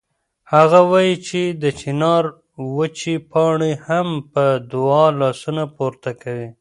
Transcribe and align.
هغه 0.53 0.79
وایي 0.91 1.15
چې 1.27 1.41
د 1.61 1.63
چنار 1.81 2.23
وچې 2.75 3.15
پاڼې 3.31 3.71
هم 3.87 4.07
په 4.33 4.45
دعا 4.71 5.05
لاسونه 5.21 5.63
پورته 5.75 6.11
کوي. 6.21 6.49